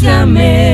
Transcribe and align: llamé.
llamé. 0.00 0.69